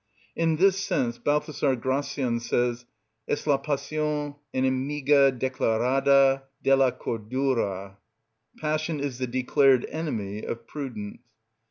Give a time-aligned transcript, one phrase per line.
[0.35, 2.85] In this sense Balthazar Gracian says:
[3.27, 7.97] "Es la passion enemiga declarada de la cordura"
[8.57, 11.19] (Passion is the declared enemy of prudence).